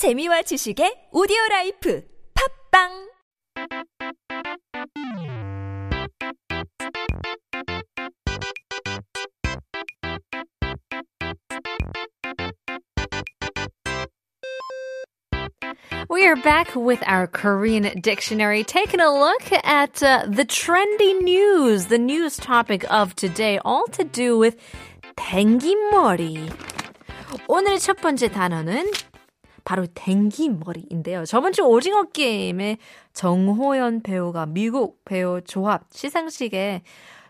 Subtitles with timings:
[0.00, 2.02] 재미와 지식의 오디오 라이프
[2.72, 3.10] 팝빵
[16.08, 21.86] We are back with our Korean dictionary, taking a look at uh, the trendy news,
[21.92, 24.56] the news topic of today, all to do with
[25.16, 26.48] 댕기머리.
[27.48, 28.90] 오늘의 첫 번째 단어는
[29.70, 31.24] 바로 댕기머리인데요.
[31.26, 32.78] 저번 주 오징어 게임에
[33.12, 36.82] 정호연 배우가 미국 배우 조합 시상식에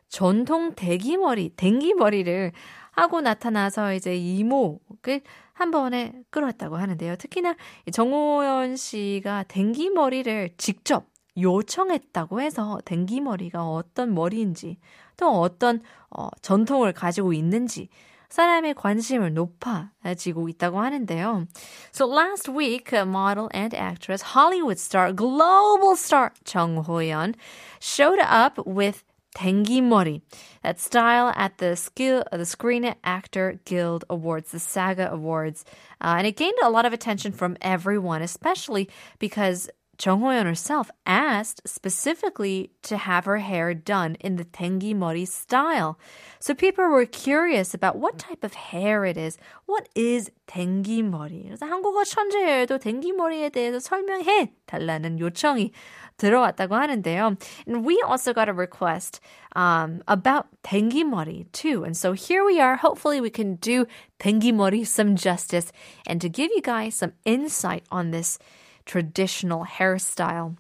[0.09, 2.53] 전통 대기머리, 댕기머리를
[2.93, 5.21] 하고 나타나서 이제 이목을
[5.53, 7.17] 한 번에 끌었다고 하는데요.
[7.17, 7.57] 특히나
[7.93, 11.05] 정호연 씨가 댕기머리를 직접
[11.37, 14.79] 요청했다고 해서 댕기머리가 어떤 머리인지
[15.19, 17.91] 또 어떤 어, 전통을 가지고 있는지
[18.30, 21.48] 사람의 관심을 높아지고 있다고 하는데요.
[21.92, 27.36] So last week, model and actress, Hollywood star, global star Jung Ho-yeon
[27.80, 29.04] showed up with
[29.38, 30.22] Mori,
[30.64, 35.66] that style at the skill the Screen Actor Guild Awards, the SAGA Awards,
[36.00, 40.92] uh, and it gained a lot of attention from everyone, especially because Jung Ho-yeon herself
[41.06, 45.98] asked specifically to have her hair done in the tengi mori style.
[46.40, 49.38] So people were curious about what type of hair it is.
[49.66, 51.50] What is tengi mori?
[51.50, 55.72] 그래서 한국어 천재여도 tengi mori에 대해서 설명해 달라는 요청이
[56.18, 57.38] 들어왔다고 하는데요.
[57.66, 59.22] And we also got a request
[59.56, 61.84] um, about tengi mori too.
[61.84, 62.76] And so here we are.
[62.76, 63.86] Hopefully we can do
[64.20, 65.72] tengi mori some justice
[66.06, 68.38] and to give you guys some insight on this
[68.85, 70.57] traditional hairstyle.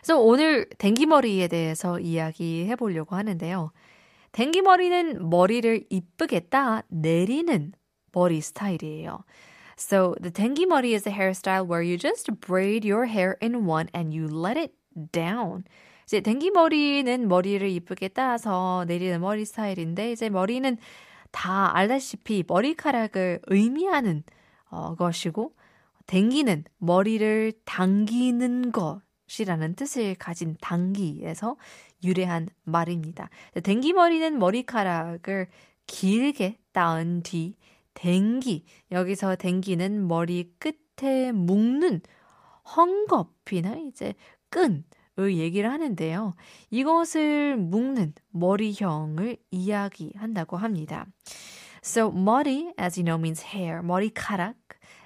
[0.00, 3.72] 그래서 오늘 댕기머리에 대해서 이야기해 보려고 하는데요.
[4.32, 7.72] 댕기머리는 머리를 이쁘게 따 내리는
[8.12, 9.24] 머리 스타일이에요.
[9.76, 14.16] So the 댕기머리 is a hairstyle where you just braid your hair in one and
[14.16, 14.72] you let it
[15.12, 15.64] down.
[16.04, 20.76] 이제 댕기머리는 머리를 이쁘게 따서 내리는 머리 스타일인데 이제 머리는
[21.30, 24.22] 다 알다시피 머리카락을 의미하는
[24.70, 25.54] 어, 것이고
[26.06, 31.56] 댕기는 머리를 당기는 것이라는 뜻을 가진 당기에서
[32.02, 33.30] 유래한 말입니다.
[33.62, 35.48] 댕기머리는 머리카락을
[35.86, 37.56] 길게 따은 뒤
[37.94, 42.00] 댕기 여기서 댕기는 머리 끝에 묶는
[42.64, 44.14] 헝겊이나 이제
[44.48, 44.84] 끈
[45.18, 46.34] 을 얘기를 하는데요.
[46.70, 51.06] 이것을 묶는 머리형을 이야기한다고 합니다.
[51.84, 53.80] So 머리, as you know, means hair.
[53.82, 54.56] 머리카락.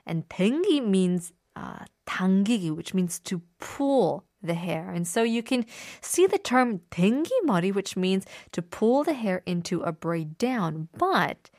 [0.08, 4.90] And 댕기 means uh, 당기기, which means to pull the hair.
[4.90, 5.66] And so you can
[6.02, 10.90] see the term 댕기 머리, which means to pull the hair into a braid down.
[10.98, 11.50] But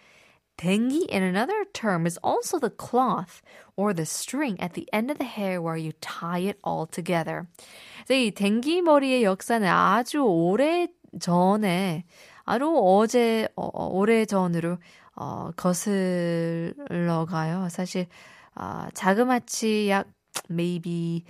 [0.58, 3.42] 댕기 in another term is also the cloth
[3.76, 7.48] or the string at the end of the hair where you tie it all together.
[8.10, 10.88] 이 댕기 머리의 역사는 아주 오래
[11.18, 12.04] 전에
[12.44, 14.78] 아주 어제 어, 오래 전으로
[15.16, 17.68] 어, 거슬러 가요.
[17.70, 18.06] 사실
[18.59, 20.07] 아, 자그마치 약
[20.49, 21.23] maybe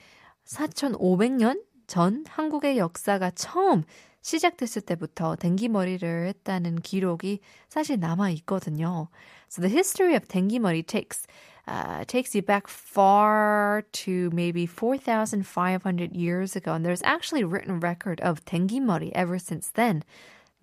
[0.45, 3.83] 4,500년 전 한국의 역사가 처음
[4.21, 7.39] 시작됐을 때부터 댕기머리를 했다는 기록이
[7.69, 9.09] 사실 남아 있거든요.
[9.47, 11.27] So the history of 댕기머리 takes
[11.67, 18.19] uh, takes you back far to maybe 4,500 years ago, and there's actually written record
[18.21, 20.03] of 댕기머리 ever since then,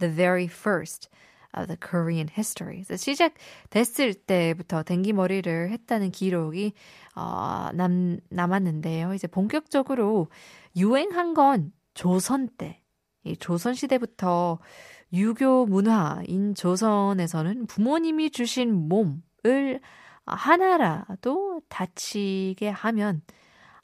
[0.00, 1.08] the very first.
[1.56, 2.84] Of the Korean history.
[2.84, 6.72] 시작됐을 때부터 댕기머리를 했다는 기록이
[7.14, 9.14] 어, 남, 남았는데요.
[9.14, 10.28] 이제 본격적으로
[10.76, 12.82] 유행한 건 조선 때.
[13.24, 14.58] 이 조선 시대부터
[15.12, 19.80] 유교 문화인 조선에서는 부모님이 주신 몸을
[20.26, 23.22] 하나라도 다치게 하면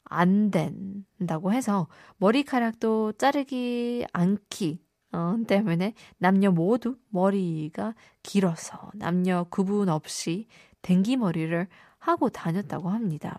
[0.03, 4.79] 안 된다고 해서 머리카락도 자르기 않기
[5.12, 10.46] 어, 때문에 남녀 모두 머리가 길어서 남녀 구분 없이
[10.82, 11.66] 댕기머리를
[11.98, 13.38] 하고 다녔다고 합니다.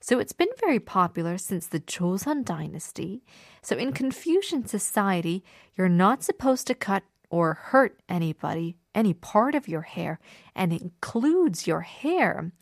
[0.00, 3.22] So it's been very popular since the Joseon dynasty.
[3.62, 5.42] So in Confucian society,
[5.78, 10.18] you're not supposed to cut or hurt anybody, any part of your hair,
[10.54, 12.52] and it includes your hair.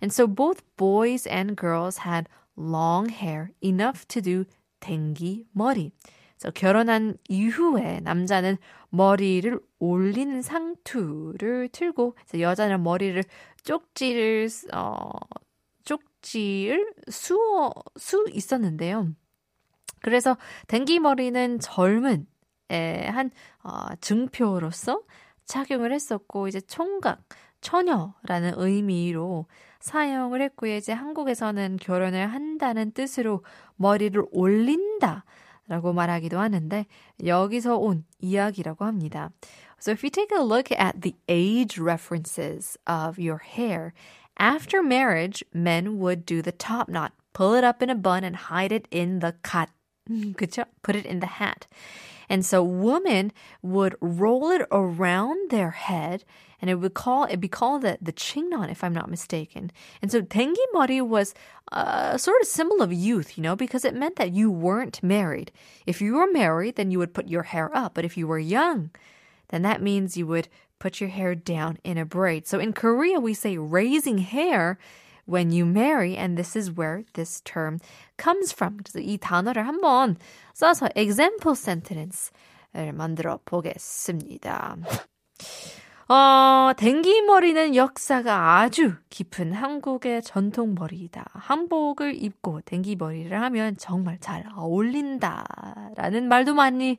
[0.00, 4.46] And so both boys and girls had long hair, enough to do
[4.80, 5.92] 댕기 머리.
[6.41, 8.57] 그래서 결혼한 이후에 남자는
[8.89, 13.23] 머리를 올리는 상투를 틀고 여자는 머리를
[13.63, 15.11] 쪽지를 어
[15.85, 19.09] 쪽지를 수어 수 있었는데요.
[20.01, 20.35] 그래서
[20.67, 22.25] 댕기 머리는 젊은
[22.69, 23.29] 한
[23.63, 25.03] 어, 증표로서
[25.45, 27.21] 착용을 했었고 이제 총각
[27.59, 29.45] 처녀라는 의미로
[29.79, 30.75] 사용을 했고요.
[30.75, 33.43] 이제 한국에서는 결혼을 한다는 뜻으로
[33.75, 35.23] 머리를 올린다.
[35.70, 36.86] 라고 말하기도 하는데
[37.24, 39.30] 여기서 온 이야기라고 합니다.
[39.78, 43.92] So if you take a look at the age references of your hair,
[44.38, 48.36] after marriage, men would do the top knot, pull it up in a bun and
[48.48, 49.70] hide it in the cut.
[50.11, 50.65] Mm, 그쵸?
[50.81, 51.67] Put it in the hat.
[52.29, 56.23] And so women would roll it around their head
[56.61, 59.71] and it would call it be called the, the chingnon if I'm not mistaken.
[60.01, 61.33] And so tengi mori was
[61.73, 65.51] a sort of symbol of youth, you know, because it meant that you weren't married.
[65.85, 68.39] If you were married, then you would put your hair up, but if you were
[68.39, 68.91] young,
[69.49, 70.47] then that means you would
[70.79, 72.47] put your hair down in a braid.
[72.47, 74.77] So in Korea we say raising hair
[75.25, 77.79] when you marry, and this is where this term
[78.17, 78.77] comes from.
[78.83, 80.17] 그래서 이 단어를 한번
[80.53, 84.77] 써서 example sentence를 만들어 보겠습니다.
[86.11, 91.23] 어, 댕기머리는 역사가 아주 깊은 한국의 전통 머리이다.
[91.31, 95.45] 한복을 입고 댕기머리를 하면 정말 잘 어울린다.
[95.95, 96.97] 라는 말도 많이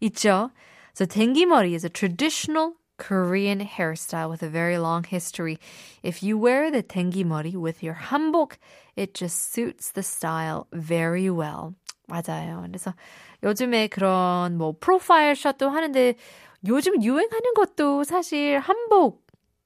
[0.00, 0.50] 있죠.
[0.94, 5.58] So 댕기머리 is a traditional Korean hairstyle with a very long history.
[6.02, 6.84] If you wear the
[7.24, 8.58] mori with your hanbok,
[8.96, 11.74] it just suits the style very well.
[12.08, 12.62] 맞아요.
[12.66, 12.94] 그래서
[13.42, 16.14] 요즘에 그런 뭐 프로파일 샷도 하는데
[16.66, 19.24] 요즘 유행하는 것도 사실 한복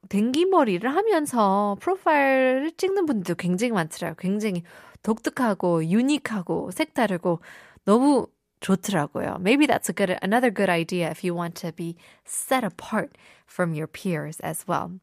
[0.08, 4.16] 댕기머리를 하면서 프로파일을 찍는 분들도 굉장히 많더라고요.
[4.19, 4.62] 굉장히
[5.02, 7.40] 독특하고 유니크하고 색다르고
[7.84, 8.26] 너무
[8.60, 9.38] 좋더라고요.
[9.40, 11.96] Maybe that's a good another good idea if you want to be
[12.26, 13.16] set apart
[13.46, 14.99] from your peers as well.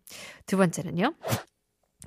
[0.46, 1.13] 두 번째는요.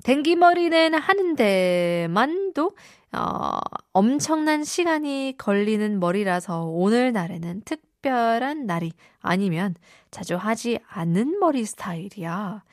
[0.03, 2.71] 댕기머리는 하는데만도
[3.11, 3.59] 어,
[3.91, 9.75] 엄청난 시간이 걸리는 머리라서 오늘날에는 특별한 날이 아니면
[10.11, 12.63] 자주 하지 않는 머리 스타일이야.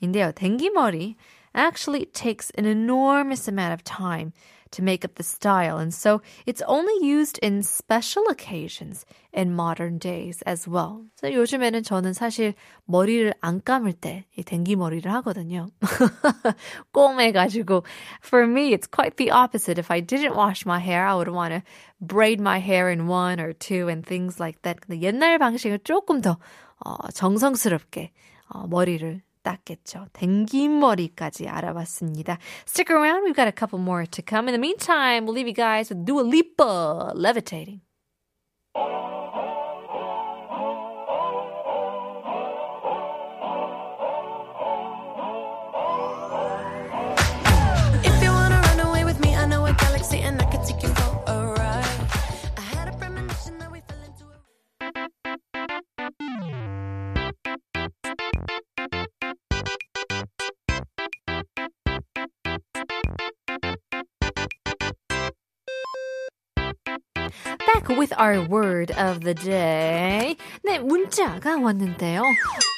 [0.00, 1.16] 인데요, 댕기머리
[1.54, 4.32] actually takes an enormous amount of time
[4.71, 5.77] to make up the style.
[5.77, 11.05] And so it's only used in special occasions in modern days as well.
[11.15, 12.53] So 요즘에는 저는 사실
[12.85, 15.67] 머리를 안 감을 때 이 댕기 머리를 하거든요.
[16.91, 17.83] 꼼해가지고.
[18.21, 19.79] For me, it's quite the opposite.
[19.79, 21.63] If I didn't wash my hair, I would want to
[21.99, 24.79] braid my hair in one or two and things like that.
[24.81, 26.37] 근데 옛날 방식은 조금 더
[26.85, 28.11] 어, 정성스럽게
[28.49, 30.07] 어, 머리를 땄겠죠.
[30.13, 32.37] 댕기머리까지 알아봤습니다.
[32.67, 34.47] Stick around, we've got a couple more to come.
[34.49, 37.81] In the meantime, we'll leave you guys with Dua Lipa, Levitating.
[67.96, 70.36] With our word of the day.
[70.64, 72.22] 네, 문자가 왔는데요.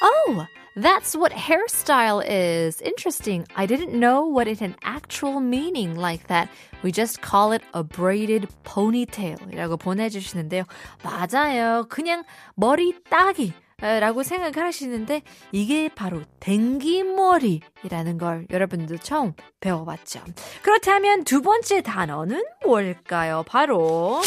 [0.02, 0.46] Oh,
[0.76, 2.80] that's what hairstyle is.
[2.80, 3.46] Interesting.
[3.54, 6.48] I didn't know what it had actual meaning like that.
[6.82, 10.64] We just call it a braided ponytail 이라고 보내주시는데요.
[11.02, 11.86] 맞아요.
[11.88, 12.24] 그냥
[12.54, 13.52] 머리 따기.
[13.80, 15.22] 라고 생각을 하시는데
[15.52, 20.20] 이게 바로 댕기머리라는 걸 여러분도 처음 배워봤죠.
[20.62, 23.44] 그렇다면 두 번째 단어는 뭘까요?
[23.46, 24.22] 바로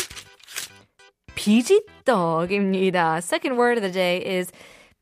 [1.47, 3.17] 비지떡입니다.
[3.17, 4.51] Second word of the day is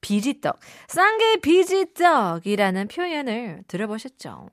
[0.02, 0.60] 비지떡.
[0.88, 4.50] 싼게 비지떡이라는 표현을 들어보셨죠?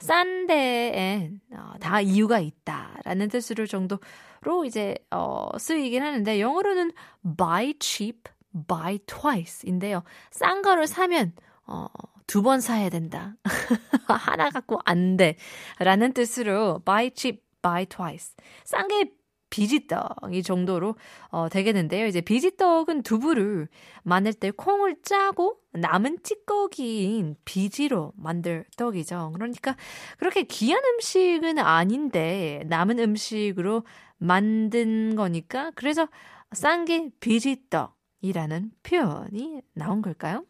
[0.00, 6.92] 싼 데엔 어, 다 이유가 있다라는 뜻으로 정도로 이제 어, 쓰이긴 하는데 영어로는
[7.38, 8.30] buy cheap,
[8.68, 10.02] buy twice인데요.
[10.30, 11.32] 싼 거를 사면
[11.66, 11.86] 어,
[12.26, 13.34] 두 번 사야 된다.
[14.06, 15.36] 하나 갖고 안 돼.
[15.78, 18.34] 라는 뜻으로 buy cheap, buy twice.
[18.64, 19.10] 싼 게
[19.50, 20.94] 비지떡 이 정도로
[21.28, 22.06] 어, 되겠는데요.
[22.06, 23.68] 이제 비지떡은 두부를
[24.02, 29.32] 만들 때 콩을 짜고 남은 찌꺼기인 비지로 만들 떡이죠.
[29.34, 29.76] 그러니까
[30.18, 33.84] 그렇게 귀한 음식은 아닌데 남은 음식으로
[34.18, 36.08] 만든 거니까 그래서
[36.52, 40.44] 싼 게 비지떡이라는 표현이 나온 걸까요?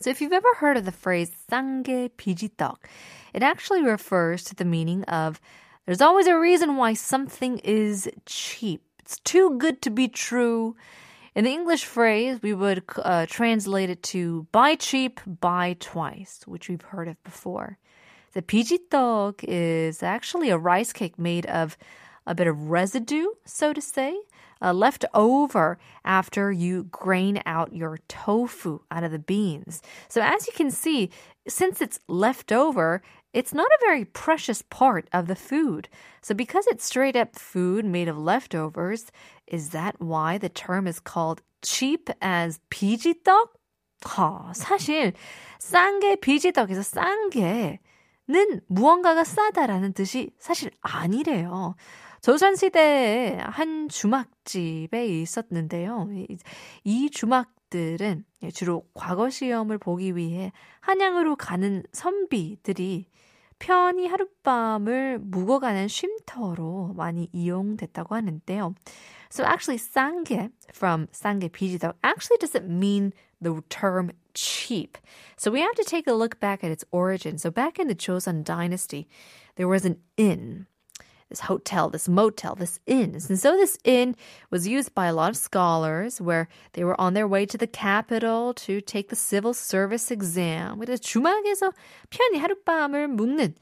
[0.00, 2.80] So if you've ever heard of the phrase 싼게 비지떡,
[3.32, 5.38] it actually refers to the meaning of
[5.86, 8.82] There's always a reason why something is cheap.
[9.00, 10.76] It's too good to be true.
[11.34, 16.70] In the English phrase, we would uh, translate it to buy cheap, buy twice, which
[16.70, 17.76] we've heard of before.
[18.32, 21.76] The pijitog is actually a rice cake made of
[22.26, 24.18] a bit of residue, so to say,
[24.62, 29.82] uh, left over after you grain out your tofu out of the beans.
[30.08, 31.10] So, as you can see,
[31.46, 33.02] since it's left over,
[33.34, 35.88] it's not a very precious part of the food.
[36.22, 39.10] So because it's straight up food made of leftovers,
[39.46, 43.48] is that why the term is called cheap as 비지떡?
[44.04, 45.14] 하, 사실
[45.58, 51.74] 싼게 비지떡에서 싼 게는 무언가가 싸다라는 뜻이 사실 아니래요.
[52.20, 56.08] 조선시대에 한 주막집에 있었는데요.
[56.84, 58.24] 이 주막들은
[58.54, 63.08] 주로 과거 시험을 보기 위해 한양으로 가는 선비들이
[63.63, 68.73] 편히 하룻밤을 묵어가는 쉼터로 많이 이용됐다고 하는데요.
[69.31, 74.97] So actually 싼게 from 싼게 비지덕 actually doesn't mean the term cheap.
[75.37, 77.37] So we have to take a look back at its origin.
[77.37, 79.07] So back in the Joseon dynasty,
[79.55, 80.65] there was an inn
[81.33, 83.15] this hotel, this motel, this inn.
[83.29, 84.15] And so this inn
[84.49, 87.67] was used by a lot of scholars where they were on their way to the
[87.67, 90.79] capital to take the civil service exam.
[90.79, 91.71] 그래서 주막에서
[92.09, 93.53] 편히 하룻밤을 묵는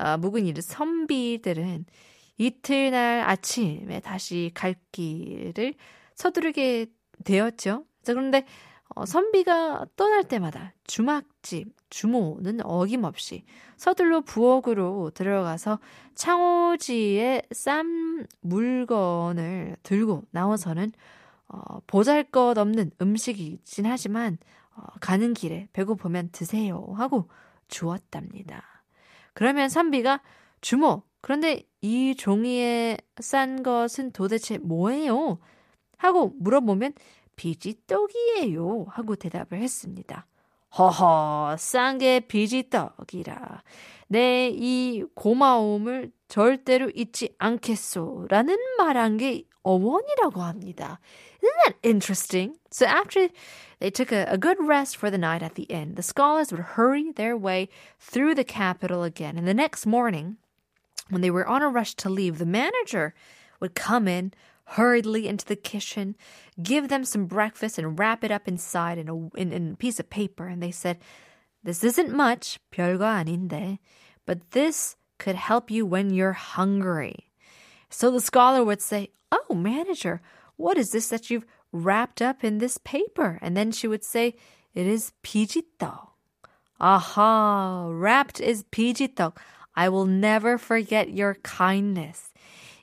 [0.00, 1.86] 어, 묵은 이 선비들은
[2.36, 5.74] 이틀날 아침에 다시 갈 길을
[6.16, 6.86] 서두르게
[7.24, 7.84] 되었죠.
[8.02, 8.44] 자, 그런데
[8.95, 13.43] 어, 선비가 떠날 때마다 주막집, 주모는 어김없이
[13.77, 15.79] 서둘러 부엌으로 들어가서
[16.15, 20.91] 창호지에 쌈 물건을 들고 나와서는
[21.47, 24.37] 어, 보잘 것 없는 음식이긴 하지만
[24.75, 27.29] 어, 가는 길에 배고프면 드세요 하고
[27.67, 28.63] 주었답니다.
[29.33, 30.21] 그러면 선비가
[30.61, 35.39] 주모, 그런데 이 종이에 싼 것은 도대체 뭐예요?
[35.97, 36.93] 하고 물어보면
[37.38, 38.86] 비지떡이에요.
[38.90, 40.26] 하고 대답을 했습니다.
[40.78, 43.62] 허허, 싼 게 비지떡이라.
[44.08, 48.26] 내 이 고마움을 절대로 잊지 않겠소.
[48.28, 51.00] 라는 말한 게 어원이라고 합니다.
[51.42, 52.58] Isn't that interesting?
[52.70, 53.28] So after
[53.80, 56.76] they took a, a good rest for the night at the inn, the scholars would
[56.76, 57.68] hurry their way
[57.98, 59.36] through the capital again.
[59.38, 60.36] And the next morning,
[61.08, 63.14] when they were on a rush to leave, the manager
[63.60, 64.32] would come in,
[64.68, 66.16] hurriedly into the kitchen,
[66.62, 70.00] give them some breakfast, and wrap it up inside in a, in, in a piece
[70.00, 70.46] of paper.
[70.46, 70.98] And they said,
[71.62, 73.78] This isn't much, 별거 아닌데,
[74.26, 77.30] but this could help you when you're hungry.
[77.90, 80.20] So the scholar would say, Oh, manager,
[80.56, 83.38] what is this that you've wrapped up in this paper?
[83.42, 84.34] And then she would say,
[84.74, 86.08] It is 비지떡.
[86.80, 89.36] Aha, wrapped is 비지떡.
[89.76, 92.32] I will never forget your kindness.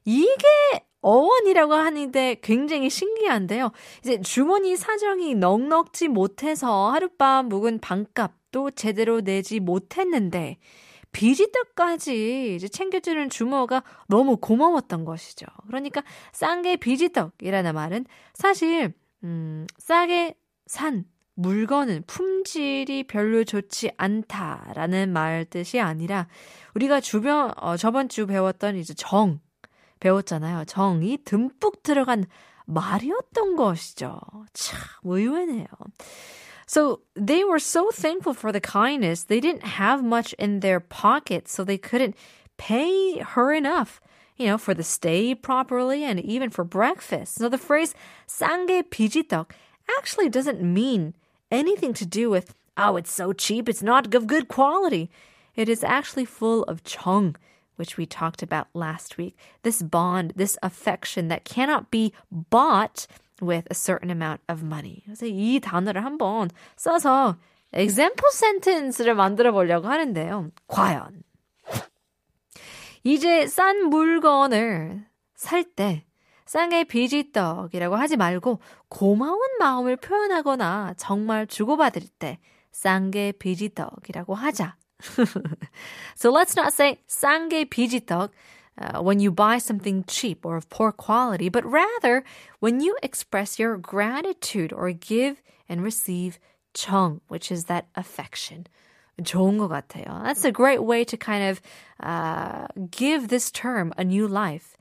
[0.05, 3.70] 이게 어원이라고 하는데 굉장히 신기한데요.
[4.00, 10.58] 이제 주머니 사정이 넉넉지 못해서 하룻밤 묵은 방값도 제대로 내지 못했는데
[11.12, 15.46] 비지떡까지 이제 챙겨주는 주모가 너무 고마웠던 것이죠.
[15.68, 20.34] 그러니까 싼 게 비지떡이라는 말은 사실 음, 싸게
[20.66, 26.26] 산 물건은 품질이 별로 좋지 않다라는 말 뜻이 아니라
[26.74, 29.38] 우리가 주변 어, 저번 주 배웠던 이제 정
[29.99, 30.65] 배웠잖아요.
[30.65, 32.25] 정이 듬뿍 들어간
[32.65, 34.19] 말이었던 것이죠.
[34.53, 35.67] 참 의외네요.
[36.65, 39.23] So they were so thankful for the kindness.
[39.25, 42.15] They didn't have much in their pockets, so they couldn't
[42.57, 43.99] pay her enough,
[44.37, 47.35] you know, for the stay properly and even for breakfast.
[47.35, 47.93] So the phrase
[48.27, 49.51] 싼게 비지떡
[49.97, 51.13] actually doesn't mean
[51.51, 55.09] anything to do with, oh, it's so cheap, it's not of good quality.
[55.55, 57.35] It is actually full of 정,
[57.76, 59.36] which we talked about last week.
[59.62, 63.06] This bond, this affection that cannot be bought
[63.40, 65.02] with a certain amount of money.
[65.04, 67.36] 그래서 이 단어를 한번 써서
[67.72, 70.50] example sentence를 만들어 보려고 하는데요.
[70.68, 71.22] 과연
[73.04, 76.04] 이제 싼 물건을 살때
[76.46, 82.38] 싼게 비지떡이라고 하지 말고 고마운 마음을 표현하거나 정말 주고받을 때
[82.72, 84.76] 싼게 비지떡이라고 하자.
[86.15, 88.29] so let's not say 싼게 비지떡
[88.77, 92.23] uh, when you buy something cheap or of poor quality, but rather
[92.59, 96.39] when you express your gratitude or give and receive
[96.73, 98.65] 정, which is that affection.
[99.21, 100.23] 좋은 것 같아요.
[100.23, 101.61] That's a great way to kind of
[102.01, 104.75] uh, give this term a new life.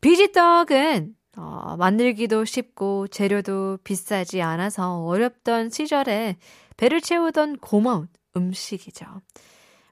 [0.00, 6.36] 비지떡은 어, 만들기도 쉽고 재료도 비싸지 않아서 어렵던 시절에
[6.76, 8.08] 배를 채우던 고마운
[8.38, 9.22] 음식이죠.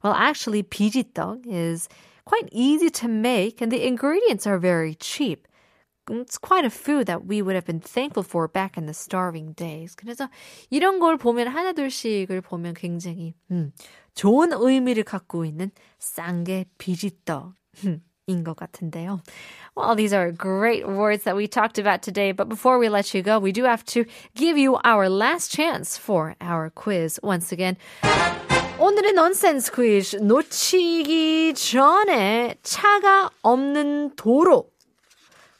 [0.02, 1.88] Well, actually, 비지떡 is
[2.24, 5.46] quite easy to make and the ingredients are very cheap.
[6.10, 9.52] It's quite a food that we would have been thankful for back in the starving
[9.54, 9.94] days.
[9.94, 10.28] 그래서
[10.70, 13.72] 이런 걸 보면 하나둘씩을 보면 굉장히 음,
[14.14, 17.54] 좋은 의미를 갖고 있는 싼게 비지떡
[18.26, 19.20] 인 것 같은데요.
[19.74, 23.22] Well, these are great words that we talked about today, but before we let you
[23.22, 24.04] go, we do have to
[24.34, 27.76] give you our last chance for our quiz once again.
[28.78, 34.70] 오늘의 넌센스 퀴즈 놓치기 전에 차가 없는 도로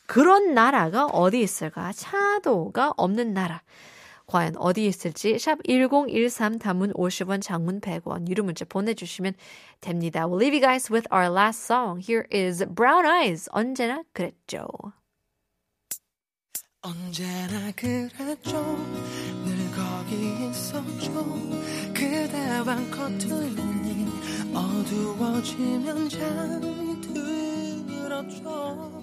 [0.06, 1.92] 그런 나라가 어디 있을까?
[1.92, 3.62] 차도가 없는 나라.
[4.27, 9.33] 과연 어디 있을지 샵 1013 단문 50원 장문 100원 유료 문자 보내주시면
[9.79, 10.27] 됩니다.
[10.27, 11.99] We'll leave you guys with our last song.
[11.99, 13.49] Here is Brown Eyes.
[13.51, 14.67] 언제나 그랬죠.
[16.87, 18.63] 언제나 그랬죠
[19.43, 21.11] 늘 거기 있었죠
[21.93, 24.07] 그대와 커튼이
[24.53, 28.96] 어두워지면 잠이 들었죠